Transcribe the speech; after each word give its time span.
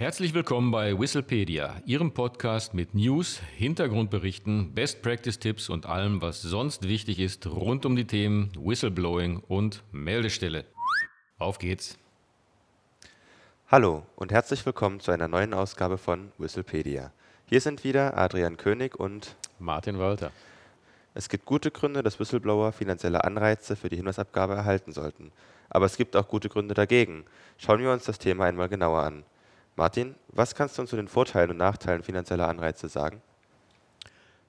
Herzlich 0.00 0.32
willkommen 0.32 0.70
bei 0.70 0.98
Whistlepedia, 0.98 1.82
Ihrem 1.84 2.14
Podcast 2.14 2.72
mit 2.72 2.94
News, 2.94 3.38
Hintergrundberichten, 3.58 4.72
Best 4.72 5.02
Practice 5.02 5.38
Tipps 5.38 5.68
und 5.68 5.84
allem, 5.84 6.22
was 6.22 6.40
sonst 6.40 6.88
wichtig 6.88 7.18
ist 7.18 7.46
rund 7.46 7.84
um 7.84 7.96
die 7.96 8.06
Themen 8.06 8.50
Whistleblowing 8.58 9.42
und 9.46 9.82
Meldestelle. 9.92 10.64
Auf 11.38 11.58
geht's! 11.58 11.98
Hallo 13.68 14.06
und 14.16 14.32
herzlich 14.32 14.64
willkommen 14.64 15.00
zu 15.00 15.10
einer 15.10 15.28
neuen 15.28 15.52
Ausgabe 15.52 15.98
von 15.98 16.32
Whistlepedia. 16.38 17.12
Hier 17.44 17.60
sind 17.60 17.84
wieder 17.84 18.16
Adrian 18.16 18.56
König 18.56 18.98
und 18.98 19.36
Martin 19.58 19.98
Walter. 19.98 20.32
Es 21.12 21.28
gibt 21.28 21.44
gute 21.44 21.70
Gründe, 21.70 22.02
dass 22.02 22.18
Whistleblower 22.18 22.72
finanzielle 22.72 23.22
Anreize 23.22 23.76
für 23.76 23.90
die 23.90 23.96
Hinweisabgabe 23.96 24.54
erhalten 24.54 24.92
sollten. 24.92 25.30
Aber 25.68 25.84
es 25.84 25.98
gibt 25.98 26.16
auch 26.16 26.26
gute 26.26 26.48
Gründe 26.48 26.72
dagegen. 26.72 27.26
Schauen 27.58 27.80
wir 27.80 27.92
uns 27.92 28.04
das 28.04 28.18
Thema 28.18 28.46
einmal 28.46 28.70
genauer 28.70 29.02
an. 29.02 29.24
Martin, 29.80 30.14
was 30.28 30.54
kannst 30.54 30.76
du 30.76 30.82
uns 30.82 30.90
zu 30.90 30.96
den 30.96 31.08
Vorteilen 31.08 31.52
und 31.52 31.56
Nachteilen 31.56 32.02
finanzieller 32.02 32.48
Anreize 32.48 32.86
sagen? 32.90 33.22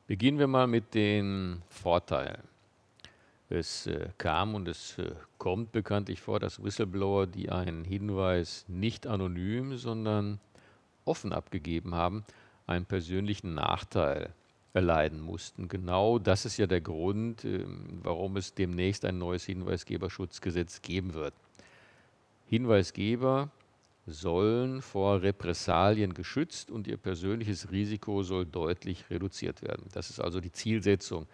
Beginnen 0.05 0.39
wir 0.39 0.47
mal 0.47 0.67
mit 0.67 0.93
den 0.93 1.61
Vorteilen. 1.69 2.43
Es 3.47 3.87
äh, 3.87 4.09
kam 4.17 4.55
und 4.55 4.67
es 4.67 4.97
äh, 4.97 5.15
kommt 5.37 5.71
bekanntlich 5.71 6.19
vor, 6.19 6.41
dass 6.41 6.61
Whistleblower, 6.61 7.27
die 7.27 7.49
einen 7.49 7.85
Hinweis 7.85 8.65
nicht 8.67 9.07
anonym, 9.07 9.77
sondern 9.77 10.41
offen 11.05 11.31
abgegeben 11.31 11.95
haben, 11.95 12.25
einen 12.67 12.85
persönlichen 12.85 13.53
Nachteil 13.53 14.33
erleiden 14.73 15.21
mussten. 15.21 15.69
Genau 15.69 16.19
das 16.19 16.43
ist 16.43 16.57
ja 16.57 16.67
der 16.67 16.81
Grund, 16.81 17.45
äh, 17.45 17.63
warum 18.03 18.35
es 18.35 18.53
demnächst 18.53 19.05
ein 19.05 19.17
neues 19.17 19.45
Hinweisgeberschutzgesetz 19.45 20.81
geben 20.81 21.13
wird. 21.13 21.33
Hinweisgeber 22.47 23.49
sollen 24.11 24.81
vor 24.81 25.21
Repressalien 25.21 26.13
geschützt 26.13 26.71
und 26.71 26.87
ihr 26.87 26.97
persönliches 26.97 27.71
Risiko 27.71 28.23
soll 28.23 28.45
deutlich 28.45 29.09
reduziert 29.09 29.61
werden. 29.61 29.87
Das 29.93 30.09
ist 30.09 30.19
also 30.19 30.39
die 30.39 30.51
Zielsetzung 30.51 31.27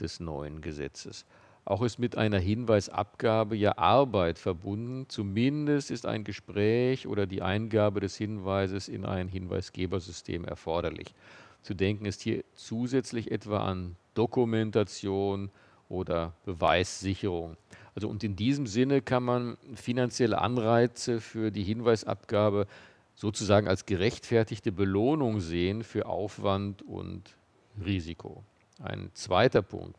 des 0.00 0.20
neuen 0.20 0.60
Gesetzes. 0.60 1.24
Auch 1.64 1.82
ist 1.82 1.98
mit 1.98 2.16
einer 2.16 2.38
Hinweisabgabe 2.38 3.54
ja 3.54 3.76
Arbeit 3.76 4.38
verbunden. 4.38 5.04
Zumindest 5.08 5.90
ist 5.90 6.06
ein 6.06 6.24
Gespräch 6.24 7.06
oder 7.06 7.26
die 7.26 7.42
Eingabe 7.42 8.00
des 8.00 8.16
Hinweises 8.16 8.88
in 8.88 9.04
ein 9.04 9.28
Hinweisgebersystem 9.28 10.44
erforderlich. 10.46 11.14
Zu 11.60 11.74
denken 11.74 12.06
ist 12.06 12.22
hier 12.22 12.42
zusätzlich 12.54 13.30
etwa 13.30 13.58
an 13.58 13.96
Dokumentation 14.14 15.50
oder 15.88 16.34
Beweissicherung. 16.44 17.56
Also 17.94 18.08
und 18.08 18.22
in 18.22 18.36
diesem 18.36 18.66
Sinne 18.66 19.02
kann 19.02 19.22
man 19.22 19.56
finanzielle 19.74 20.38
Anreize 20.40 21.20
für 21.20 21.50
die 21.50 21.64
Hinweisabgabe 21.64 22.66
sozusagen 23.14 23.66
als 23.66 23.86
gerechtfertigte 23.86 24.70
Belohnung 24.70 25.40
sehen 25.40 25.82
für 25.82 26.06
Aufwand 26.06 26.82
und 26.82 27.36
Risiko. 27.84 28.44
Ein 28.80 29.10
zweiter 29.14 29.62
Punkt. 29.62 29.96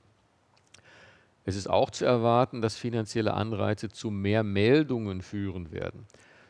Es 1.43 1.55
ist 1.55 1.69
auch 1.69 1.89
zu 1.89 2.05
erwarten, 2.05 2.61
dass 2.61 2.77
finanzielle 2.77 3.33
Anreize 3.33 3.89
zu 3.89 4.11
mehr 4.11 4.43
Meldungen 4.43 5.21
führen 5.21 5.71
werden. 5.71 6.05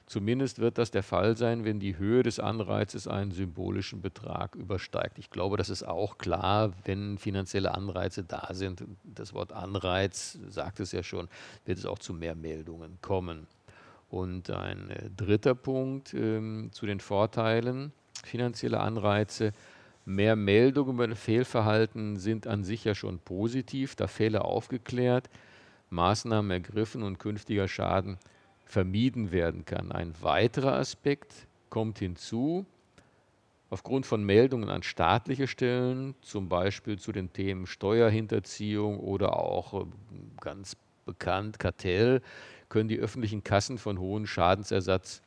Zumindest 0.10 0.58
wird 0.58 0.80
das 0.80 0.90
der 0.90 1.04
Fall 1.04 1.38
sein, 1.38 1.66
wenn 1.66 1.80
die 1.80 2.00
Höhe 2.00 2.24
des 2.24 2.40
Anreizes 2.40 3.08
einen 3.08 3.30
symbolischen 3.30 4.02
Betrag 4.02 4.56
übersteigt. 4.56 5.20
Ich 5.20 5.30
glaube, 5.30 5.56
das 5.56 5.70
ist 5.70 5.84
auch 5.84 6.18
klar, 6.18 6.74
wenn 6.86 7.20
finanzielle 7.20 7.76
Anreize 7.76 8.24
da 8.24 8.50
sind. 8.54 8.84
Das 9.04 9.36
Wort 9.36 9.54
Anreiz 9.54 10.40
sagt 10.50 10.80
es 10.80 10.94
ja 10.94 11.04
schon, 11.04 11.30
wird 11.66 11.78
es 11.78 11.86
auch 11.86 12.00
zu 12.00 12.16
mehr 12.16 12.34
Meldungen 12.34 12.98
kommen. 13.04 13.46
Und 14.10 14.50
ein 14.50 14.90
äh, 14.90 15.12
dritter 15.16 15.54
Punkt 15.54 16.16
ähm, 16.16 16.70
zu 16.72 16.88
den 16.88 17.02
Vorteilen 17.02 17.94
finanzieller 18.24 18.82
Anreize. 18.82 19.54
Mehr 20.06 20.36
Meldungen 20.36 20.96
über 20.96 21.16
Fehlverhalten 21.16 22.18
sind 22.18 22.48
an 22.48 22.64
sich 22.64 22.84
ja 22.84 22.96
schon 22.96 23.20
positiv, 23.20 23.96
da 23.96 24.08
Fälle 24.08 24.44
aufgeklärt, 24.44 25.30
Maßnahmen 25.92 26.50
ergriffen 26.50 27.04
und 27.04 27.20
künftiger 27.20 27.68
Schaden 27.68 28.18
vermieden 28.70 29.32
werden 29.32 29.66
kann. 29.66 29.92
Ein 29.92 30.14
weiterer 30.22 30.74
Aspekt 30.74 31.34
kommt 31.72 31.98
hinzu, 32.00 32.68
aufgrund 33.72 34.06
von 34.06 34.24
Meldungen 34.24 34.70
an 34.70 34.84
staatliche 34.84 35.48
Stellen, 35.48 36.14
zum 36.22 36.50
Beispiel 36.50 37.00
zu 37.00 37.12
den 37.12 37.34
Themen 37.34 37.66
Steuerhinterziehung 37.66 39.00
oder 39.00 39.38
auch 39.38 39.74
äh, 39.74 39.86
ganz 40.40 40.78
bekannt 41.06 41.58
Kartell, 41.58 42.22
können 42.70 42.90
die 42.90 43.00
öffentlichen 43.00 43.44
Kassen 43.44 43.80
von 43.80 44.00
hohen 44.00 44.28
Schadensersatz 44.28 45.24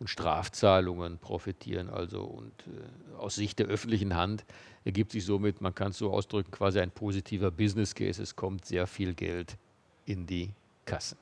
und 0.00 0.08
Strafzahlungen 0.08 1.18
profitieren. 1.18 1.90
Also 1.90 2.22
und 2.22 2.52
äh, 2.66 3.18
aus 3.18 3.34
Sicht 3.34 3.58
der 3.58 3.66
öffentlichen 3.66 4.14
Hand 4.14 4.46
ergibt 4.86 5.12
sich 5.12 5.26
somit, 5.26 5.60
man 5.60 5.74
kann 5.74 5.90
es 5.90 5.98
so 5.98 6.10
ausdrücken, 6.10 6.50
quasi 6.50 6.80
ein 6.80 6.90
positiver 6.90 7.50
Business 7.50 7.94
Case. 7.94 8.22
Es 8.22 8.34
kommt 8.34 8.64
sehr 8.64 8.86
viel 8.86 9.12
Geld 9.12 9.58
in 10.06 10.26
die 10.26 10.50
Kassen. 10.86 11.18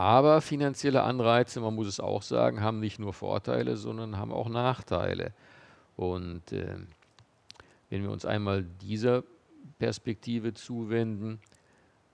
Aber 0.00 0.40
finanzielle 0.40 1.02
Anreize, 1.02 1.60
man 1.60 1.74
muss 1.74 1.86
es 1.86 2.00
auch 2.00 2.22
sagen, 2.22 2.62
haben 2.62 2.80
nicht 2.80 2.98
nur 2.98 3.12
Vorteile, 3.12 3.76
sondern 3.76 4.16
haben 4.16 4.32
auch 4.32 4.48
Nachteile. 4.48 5.34
Und 5.94 6.52
äh, 6.52 6.76
wenn 7.90 8.02
wir 8.04 8.10
uns 8.10 8.24
einmal 8.24 8.64
dieser 8.80 9.24
Perspektive 9.78 10.54
zuwenden, 10.54 11.38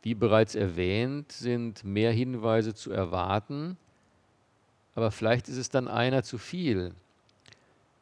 wie 0.02 0.16
bereits 0.16 0.56
erwähnt, 0.56 1.30
sind 1.30 1.84
mehr 1.84 2.10
Hinweise 2.10 2.74
zu 2.74 2.91
erwarten, 2.91 3.76
aber 4.97 5.12
vielleicht 5.12 5.48
ist 5.48 5.56
es 5.56 5.70
dann 5.70 5.86
einer 5.86 6.24
zu 6.24 6.38
viel. 6.38 6.92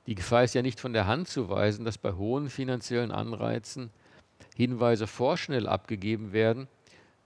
Die 0.06 0.14
Gefahr 0.14 0.44
ist 0.44 0.54
ja 0.54 0.62
nicht 0.62 0.80
von 0.80 0.94
der 0.94 1.06
Hand 1.06 1.28
zu 1.28 1.50
weisen, 1.50 1.84
dass 1.84 1.98
bei 1.98 2.14
hohen 2.14 2.48
finanziellen 2.48 3.10
Anreizen 3.10 3.90
Hinweise 4.56 5.06
vorschnell 5.06 5.68
abgegeben 5.68 6.32
werden, 6.32 6.68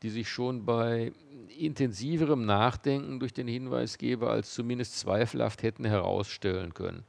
die 0.02 0.10
sich 0.10 0.28
schon 0.28 0.64
bei 0.64 1.12
intensiverem 1.58 2.44
Nachdenken 2.44 3.18
durch 3.18 3.32
den 3.32 3.48
Hinweisgeber 3.48 4.30
als 4.30 4.54
zumindest 4.54 4.98
zweifelhaft 4.98 5.62
hätten 5.62 5.84
herausstellen 5.84 6.74
können. 6.74 7.04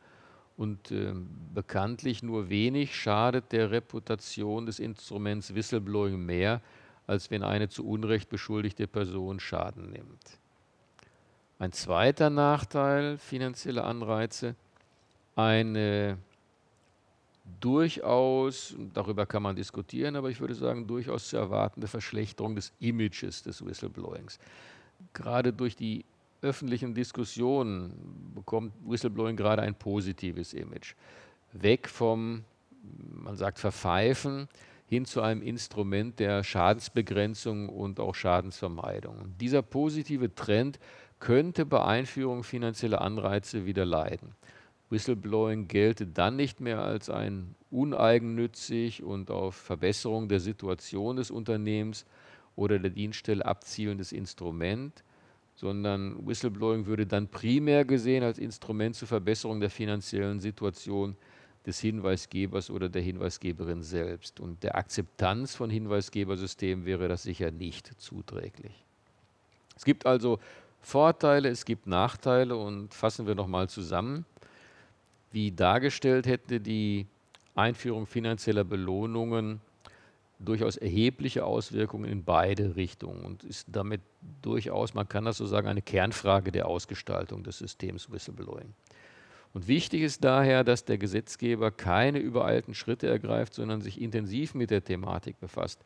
Und 0.58 0.92
äh, 0.92 1.14
bekanntlich 1.54 2.24
nur 2.24 2.50
wenig 2.50 2.96
schadet 2.96 3.52
der 3.52 3.72
Reputation 3.72 4.66
des 4.66 4.80
Instruments 4.80 5.56
Whistleblowing 5.56 6.26
mehr, 6.26 6.62
als 7.08 7.32
wenn 7.32 7.44
eine 7.44 7.70
zu 7.70 7.88
Unrecht 7.88 8.30
beschuldigte 8.30 8.88
Person 8.88 9.40
Schaden 9.40 9.92
nimmt. 9.92 10.40
Ein 11.60 11.72
zweiter 11.72 12.30
Nachteil 12.30 13.18
finanzieller 13.18 13.86
Anreize, 13.86 14.56
eine 15.36 16.18
durchaus, 17.60 18.76
darüber 18.94 19.26
kann 19.26 19.44
man 19.44 19.56
diskutieren, 19.56 20.16
aber 20.16 20.30
ich 20.30 20.40
würde 20.40 20.56
sagen, 20.56 20.88
durchaus 20.88 21.30
zu 21.30 21.38
erwartende 21.38 21.88
Verschlechterung 21.88 22.56
des 22.56 22.72
Images 22.80 23.44
des 23.44 23.66
Whistleblowings. 23.66 24.40
Gerade 25.14 25.54
durch 25.54 25.76
die 25.76 26.06
öffentlichen 26.42 26.94
Diskussionen 26.94 27.94
bekommt 28.36 28.74
Whistleblowing 28.86 29.36
gerade 29.36 29.62
ein 29.62 29.76
positives 29.76 30.54
Image. 30.54 30.96
Weg 31.54 31.90
vom, 31.90 32.44
man 33.12 33.36
sagt, 33.36 33.60
Verpfeifen 33.60 34.48
hin 34.88 35.06
zu 35.06 35.22
einem 35.22 35.42
Instrument 35.42 36.20
der 36.20 36.44
Schadensbegrenzung 36.44 37.70
und 37.70 38.00
auch 38.00 38.16
Schadensvermeidung. 38.16 39.20
Und 39.20 39.42
dieser 39.42 39.62
positive 39.62 40.34
Trend 40.34 40.80
könnte 41.20 41.66
bei 41.66 41.84
Einführung 41.84 42.44
finanzieller 42.44 43.02
Anreize 43.02 43.66
wieder 43.66 43.86
leiden. 43.86 44.34
Whistleblowing 44.90 45.68
gelte 45.68 46.08
dann 46.08 46.36
nicht 46.36 46.60
mehr 46.62 46.82
als 46.82 47.10
ein 47.10 47.56
uneigennützig 47.70 49.04
und 49.04 49.30
auf 49.30 49.56
Verbesserung 49.56 50.28
der 50.28 50.40
Situation 50.40 51.18
des 51.18 51.30
Unternehmens 51.30 52.06
oder 52.56 52.80
der 52.80 52.90
Dienststelle 52.90 53.46
abzielendes 53.46 54.12
Instrument, 54.12 55.04
sondern 55.56 56.26
Whistleblowing 56.26 56.88
würde 56.88 57.06
dann 57.06 57.28
primär 57.28 57.86
gesehen 57.86 58.24
als 58.24 58.40
Instrument 58.40 58.96
zur 58.96 59.08
Verbesserung 59.08 59.60
der 59.60 59.70
finanziellen 59.70 60.40
Situation 60.40 61.16
des 61.66 61.80
Hinweisgebers 61.80 62.72
oder 62.72 62.90
der 62.90 63.02
Hinweisgeberin 63.02 63.84
selbst. 63.84 64.40
Und 64.40 64.64
der 64.64 64.76
Akzeptanz 64.76 65.56
von 65.56 65.70
Hinweisgebersystemen 65.70 66.86
wäre 66.86 67.08
das 67.08 67.24
sicher 67.24 67.52
nicht 67.52 68.02
zuträglich. 68.02 68.86
Es 69.76 69.86
gibt 69.86 70.06
also 70.06 70.40
Vorteile, 70.82 71.50
es 71.50 71.66
gibt 71.66 71.86
Nachteile 71.86 72.56
und 72.56 72.94
fassen 72.94 73.28
wir 73.28 73.36
nochmal 73.36 73.70
zusammen 73.70 74.26
wie 75.32 75.52
dargestellt 75.52 76.28
hätte 76.28 76.60
die 76.60 77.08
Einführung 77.56 78.06
finanzieller 78.06 78.64
Belohnungen 78.64 79.62
durchaus 80.40 80.78
erhebliche 80.78 81.46
Auswirkungen 81.46 82.10
in 82.10 82.24
beide 82.24 82.76
Richtungen 82.76 83.26
und 83.26 83.44
ist 83.44 83.68
damit 83.70 84.02
durchaus, 84.42 84.94
man 84.94 85.08
kann 85.08 85.26
das 85.26 85.38
so 85.38 85.46
sagen, 85.46 85.68
eine 85.68 85.82
Kernfrage 85.82 86.52
der 86.52 86.68
Ausgestaltung 86.68 87.44
des 87.44 87.58
Systems 87.58 88.10
Whistleblowing. 88.10 88.74
Und 89.54 89.68
wichtig 89.68 90.04
ist 90.04 90.24
daher, 90.24 90.64
dass 90.64 90.86
der 90.86 90.98
Gesetzgeber 90.98 91.72
keine 91.72 92.20
übereilten 92.20 92.74
Schritte 92.74 93.08
ergreift, 93.08 93.54
sondern 93.54 93.82
sich 93.82 94.00
intensiv 94.00 94.54
mit 94.54 94.70
der 94.70 94.84
Thematik 94.84 95.40
befasst. 95.40 95.82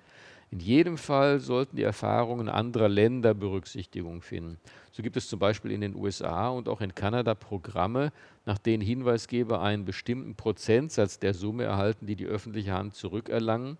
In 0.53 0.59
jedem 0.59 0.99
Fall 0.99 1.39
sollten 1.39 1.77
die 1.77 1.81
Erfahrungen 1.81 2.47
anderer 2.47 2.87
Länder 2.87 3.33
Berücksichtigung 3.33 4.21
finden. 4.21 4.59
So 4.91 5.01
gibt 5.01 5.17
es 5.17 5.27
zum 5.27 5.39
Beispiel 5.39 5.71
in 5.71 5.81
den 5.81 5.95
USA 5.95 6.49
und 6.49 6.69
auch 6.69 6.79
in 6.79 6.93
Kanada 6.93 7.33
Programme, 7.33 8.13
nach 8.45 8.59
denen 8.59 8.83
Hinweisgeber 8.83 9.63
einen 9.63 9.83
bestimmten 9.83 10.35
Prozentsatz 10.35 11.17
der 11.17 11.33
Summe 11.33 11.63
erhalten, 11.63 12.05
die 12.05 12.15
die 12.15 12.27
öffentliche 12.27 12.71
Hand 12.71 12.93
zurückerlangen 12.93 13.79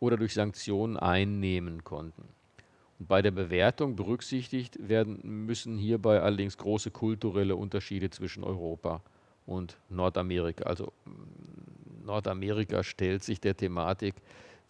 oder 0.00 0.16
durch 0.16 0.34
Sanktionen 0.34 0.96
einnehmen 0.96 1.84
konnten. 1.84 2.24
Und 2.98 3.06
bei 3.06 3.22
der 3.22 3.30
Bewertung 3.30 3.94
berücksichtigt 3.94 4.88
werden 4.88 5.20
müssen 5.46 5.78
hierbei 5.78 6.22
allerdings 6.22 6.58
große 6.58 6.90
kulturelle 6.90 7.54
Unterschiede 7.54 8.10
zwischen 8.10 8.42
Europa 8.42 9.00
und 9.46 9.76
Nordamerika. 9.88 10.64
Also 10.64 10.92
Nordamerika 12.04 12.82
stellt 12.82 13.22
sich 13.22 13.40
der 13.40 13.56
Thematik 13.56 14.16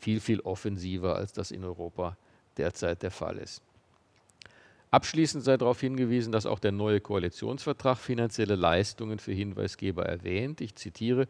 viel, 0.00 0.20
viel 0.20 0.40
offensiver, 0.40 1.16
als 1.16 1.32
das 1.32 1.50
in 1.50 1.64
Europa 1.64 2.16
derzeit 2.56 3.02
der 3.02 3.10
Fall 3.10 3.38
ist. 3.38 3.62
Abschließend 4.90 5.44
sei 5.44 5.56
darauf 5.56 5.80
hingewiesen, 5.80 6.32
dass 6.32 6.46
auch 6.46 6.58
der 6.58 6.72
neue 6.72 7.00
Koalitionsvertrag 7.00 7.96
finanzielle 7.96 8.56
Leistungen 8.56 9.20
für 9.20 9.32
Hinweisgeber 9.32 10.04
erwähnt. 10.04 10.60
Ich 10.60 10.74
zitiere, 10.74 11.28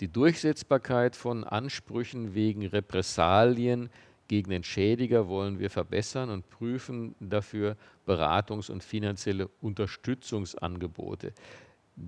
die 0.00 0.08
Durchsetzbarkeit 0.08 1.14
von 1.14 1.44
Ansprüchen 1.44 2.34
wegen 2.34 2.66
Repressalien 2.66 3.90
gegen 4.26 4.50
den 4.50 4.64
Schädiger 4.64 5.28
wollen 5.28 5.58
wir 5.58 5.68
verbessern 5.68 6.30
und 6.30 6.48
prüfen 6.48 7.14
dafür 7.20 7.76
Beratungs- 8.06 8.70
und 8.70 8.82
finanzielle 8.82 9.48
Unterstützungsangebote. 9.60 11.34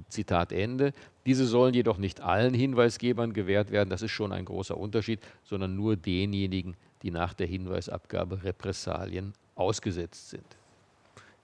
Zitat 0.09 0.53
Ende. 0.53 0.93
Diese 1.27 1.47
sollen 1.47 1.75
jedoch 1.75 1.99
nicht 1.99 2.21
allen 2.21 2.55
Hinweisgebern 2.55 3.33
gewährt 3.33 3.71
werden, 3.71 3.91
das 3.91 4.03
ist 4.03 4.13
schon 4.13 4.33
ein 4.33 4.45
großer 4.45 4.77
Unterschied, 4.77 5.21
sondern 5.45 5.77
nur 5.77 5.97
denjenigen, 5.97 6.77
die 7.03 7.11
nach 7.11 7.35
der 7.35 7.47
Hinweisabgabe 7.47 8.45
Repressalien 8.45 9.33
ausgesetzt 9.55 10.31
sind. 10.31 10.47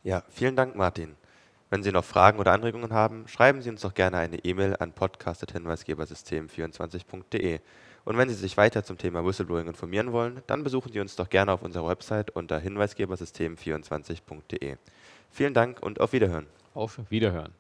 Ja, 0.05 0.23
vielen 0.29 0.57
Dank, 0.57 0.75
Martin. 0.77 1.15
Wenn 1.71 1.83
Sie 1.83 1.93
noch 1.93 2.05
Fragen 2.05 2.39
oder 2.39 2.53
Anregungen 2.53 2.93
haben, 2.93 3.27
schreiben 3.29 3.63
Sie 3.63 3.71
uns 3.71 3.81
doch 3.81 3.95
gerne 3.95 4.19
eine 4.19 4.45
E-Mail 4.45 4.77
an 4.79 4.93
podcast.hinweisgebersystem24.de. 4.93 7.61
Und 8.05 8.19
wenn 8.19 8.29
Sie 8.29 8.35
sich 8.35 8.59
weiter 8.59 8.85
zum 8.85 8.99
Thema 8.99 9.25
Whistleblowing 9.25 9.69
informieren 9.69 10.13
wollen, 10.13 10.43
dann 10.47 10.65
besuchen 10.65 10.93
Sie 10.93 11.01
uns 11.01 11.17
doch 11.17 11.31
gerne 11.31 11.53
auf 11.53 11.63
unserer 11.63 11.89
Website 11.89 12.31
unter 12.31 12.59
hinweisgebersystem24.de. 12.59 14.77
Vielen 15.31 15.55
Dank 15.55 15.83
und 15.83 15.99
auf 16.01 16.13
Wiederhören. 16.13 16.47
Auf 16.75 17.01
Wiederhören. 17.09 17.55